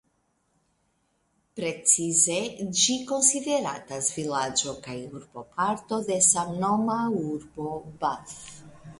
[1.57, 2.37] Precize
[2.83, 7.69] ĝi konsideratas vilaĝo kaj urboparto de samnoma urbo
[8.05, 8.35] "Bath".